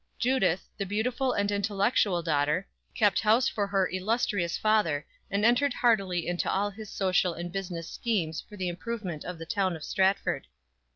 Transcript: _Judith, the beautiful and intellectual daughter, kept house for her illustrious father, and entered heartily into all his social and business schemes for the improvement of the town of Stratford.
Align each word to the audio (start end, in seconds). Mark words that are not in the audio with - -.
_Judith, 0.17 0.67
the 0.79 0.85
beautiful 0.87 1.31
and 1.33 1.51
intellectual 1.51 2.23
daughter, 2.23 2.67
kept 2.95 3.19
house 3.19 3.47
for 3.47 3.67
her 3.67 3.87
illustrious 3.87 4.57
father, 4.57 5.05
and 5.29 5.45
entered 5.45 5.75
heartily 5.75 6.27
into 6.27 6.51
all 6.51 6.71
his 6.71 6.89
social 6.89 7.35
and 7.35 7.51
business 7.51 7.87
schemes 7.87 8.43
for 8.49 8.57
the 8.57 8.67
improvement 8.67 9.23
of 9.23 9.37
the 9.37 9.45
town 9.45 9.75
of 9.75 9.83
Stratford. 9.83 10.47